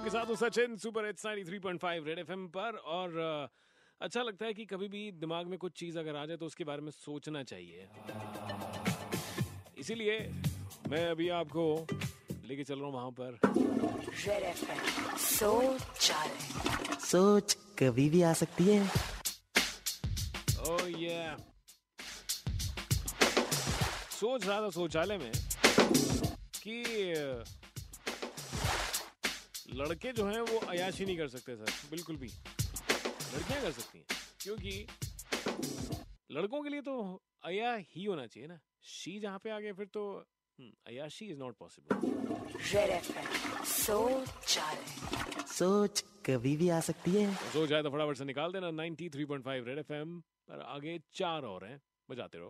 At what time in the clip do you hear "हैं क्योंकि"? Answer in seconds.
33.98-34.86